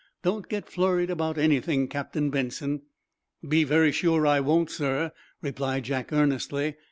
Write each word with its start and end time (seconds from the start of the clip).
"Don't 0.23 0.49
get 0.49 0.67
flurried 0.67 1.11
about 1.11 1.37
anything, 1.37 1.87
Captain 1.87 2.31
Benson." 2.31 2.81
"Be 3.47 3.63
very 3.63 3.91
sure 3.91 4.25
I 4.25 4.39
won't, 4.39 4.71
sir," 4.71 5.11
replied 5.43 5.83
Jack, 5.83 6.11
earnestly. 6.11 6.77